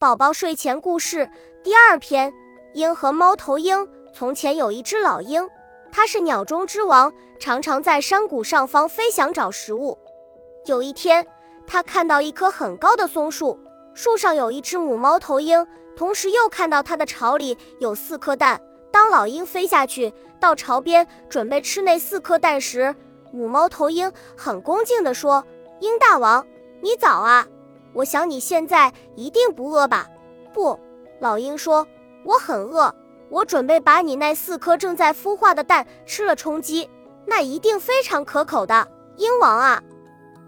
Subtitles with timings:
[0.00, 1.28] 宝宝睡前故事
[1.62, 2.32] 第二篇：
[2.72, 3.86] 鹰和猫头鹰。
[4.14, 5.46] 从前有一只老鹰，
[5.92, 9.98] 它是鸟中之王，常常在山谷上方飞翔找食物。
[10.64, 11.26] 有一天，
[11.66, 13.60] 它看到一棵很高的松树，
[13.92, 18.58] 树上有一只母猫头鹰，同时又看到它的巢里有四颗蛋。
[18.90, 20.10] 当老鹰飞下去
[20.40, 22.96] 到巢边准备吃那四颗蛋时，
[23.34, 25.44] 母猫头鹰很恭敬地说
[25.80, 26.46] ：“鹰大王，
[26.80, 27.46] 你早啊！”
[27.92, 30.08] 我想你现在一定不饿吧？
[30.52, 30.78] 不，
[31.20, 31.86] 老鹰说，
[32.24, 32.94] 我很饿。
[33.28, 36.90] 我准备把你那四颗正在孵化的蛋吃了充饥，
[37.26, 38.88] 那一定非常可口的。
[39.16, 39.80] 鹰王啊，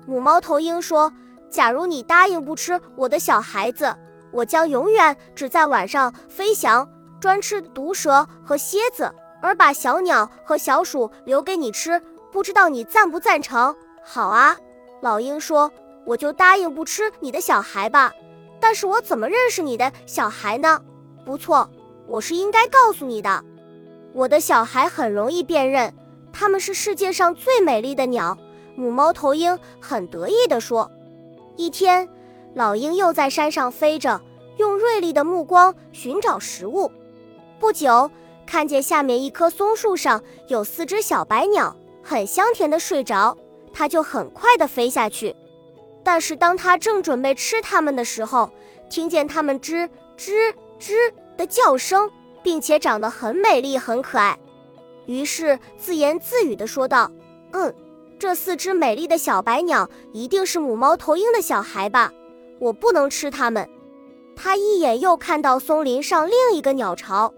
[0.05, 1.13] 母猫头鹰说，
[1.49, 3.95] 假如你答应不吃我的小孩子，
[4.33, 6.89] 我将永远只在晚上飞翔，
[7.21, 12.03] 专吃毒蛇和蝎子，而把小鸟和小鼠留给你吃。
[12.33, 13.77] 不知道你赞不赞成？
[14.03, 14.57] 好啊，
[15.01, 15.71] 老鹰说。
[16.05, 18.13] 我就答应不吃你的小孩吧，
[18.61, 20.81] 但是我怎么认识你的小孩呢？
[21.25, 21.69] 不错，
[22.07, 23.45] 我是应该告诉你的。
[24.13, 25.95] 我的小孩很容易辨认，
[26.33, 28.37] 他们是世界上最美丽的鸟。
[28.75, 30.91] 母猫头鹰很得意地说。
[31.57, 32.09] 一天，
[32.55, 34.21] 老鹰又在山上飞着，
[34.57, 36.91] 用锐利的目光寻找食物。
[37.61, 38.11] 不久，
[38.47, 43.37] 看见下面一棵松树上有四只小白鸟，很香甜地睡着，
[43.73, 45.37] 它就很快地飞下去。
[46.05, 48.51] 但是当他正准备吃它们的时候，
[48.91, 50.95] 听见它们吱吱吱
[51.37, 52.11] 的叫声，
[52.43, 54.39] 并且长得很美丽、很可爱，
[55.07, 57.11] 于是自言自语地说道
[57.53, 57.75] ：“嗯，
[58.19, 62.13] 这四只美丽的小白鸟一定是母猫头鹰的小孩吧？
[62.59, 63.69] 我不能吃它们。”
[64.35, 67.33] 他一眼又看到松林上另一个鸟巢，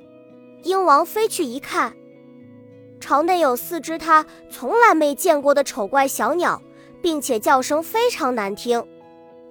[0.63, 1.93] 鹰王飞去一看，
[3.01, 6.63] 巢内有四只他从来没见过的丑怪小鸟。
[7.05, 8.83] 并且叫声非常难听，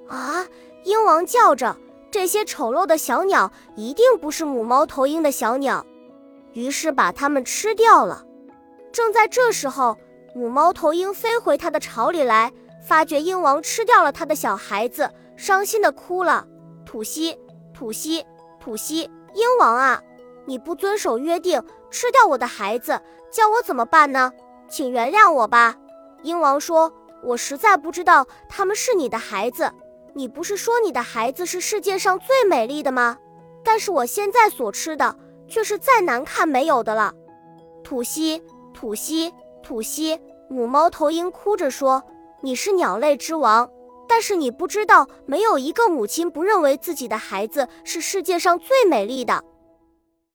[0.08, 0.44] 啊！
[0.86, 1.78] 鹰王叫着
[2.10, 5.86] ：“这些丑陋的小鸟一定不是母猫头鹰的小鸟。”
[6.54, 8.26] 于是把它们吃掉了。
[8.92, 9.96] 正在这时候，
[10.34, 12.52] 母猫头鹰飞回它的巢里来，
[12.84, 16.48] 发觉鹰王吃掉了它的小孩子，伤心的哭了
[16.84, 17.38] ：“吐息，
[17.72, 18.26] 吐息，
[18.60, 19.04] 吐息！
[19.36, 20.02] 鹰王啊，
[20.46, 21.62] 你不遵守约定，
[21.92, 23.00] 吃掉我的孩子，
[23.32, 24.34] 叫我怎么办呢？
[24.68, 25.78] 请原谅我吧。”
[26.24, 26.92] 鹰王说。
[27.24, 29.72] 我实在不知道他们是你的孩子，
[30.14, 33.18] 你不是说你的孩子是世界上最美丽的吗？
[33.64, 35.16] 但是我现在所吃的
[35.48, 37.14] 却是再难看没有的了。
[37.84, 38.42] 吐息，
[38.74, 40.20] 吐息，吐息。
[40.50, 42.04] 母猫头鹰哭着说
[42.44, 43.68] ：“你是鸟类之王，
[44.08, 49.44] 但是你不知道，没有一个母亲不认为自己的孩子是世界上最美丽的。”